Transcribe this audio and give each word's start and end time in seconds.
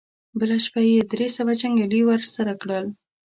بله 0.39 0.57
شپه 0.65 0.81
يې 0.89 0.99
درې 1.11 1.27
سوه 1.37 1.53
جنګيالي 1.61 2.01
ور 2.05 2.21
سره 2.35 2.53
کړل. 2.61 2.85